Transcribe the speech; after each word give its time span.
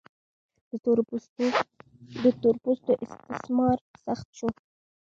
د 2.23 2.25
تور 2.43 2.55
پوستو 2.63 2.91
استثمار 3.03 3.77
سخت 4.05 4.27
شو. 4.37 4.47